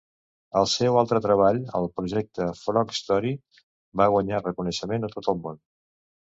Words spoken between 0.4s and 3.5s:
El seu altre treball, el projecte Frog-Story,